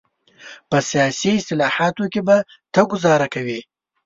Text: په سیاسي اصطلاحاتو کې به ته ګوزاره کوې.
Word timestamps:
په 0.69 0.77
سیاسي 0.89 1.29
اصطلاحاتو 1.37 2.05
کې 2.13 2.21
به 2.27 2.37
ته 2.73 2.81
ګوزاره 2.91 3.27
کوې. 3.33 3.59